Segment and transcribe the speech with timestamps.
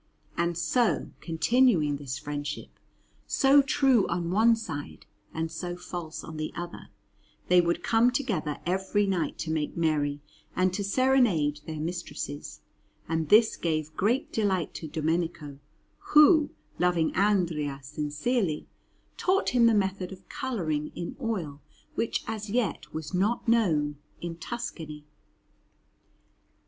[0.35, 2.69] And so, continuing this friendship,
[3.27, 6.87] so true on one side and so false on the other,
[7.49, 10.19] they would come together every night to make merry
[10.55, 12.61] and to serenade their mistresses;
[13.07, 15.59] and this gave great delight to Domenico,
[16.15, 16.49] who,
[16.79, 18.65] loving Andrea sincerely,
[19.17, 21.61] taught him the method of colouring in oil,
[21.93, 25.05] which as yet was not known in Tuscany.